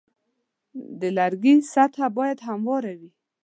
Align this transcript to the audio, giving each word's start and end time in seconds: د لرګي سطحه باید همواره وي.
د 0.99 1.01
لرګي 1.17 1.55
سطحه 1.73 2.07
باید 2.17 2.37
همواره 2.47 2.91
وي. 2.99 3.11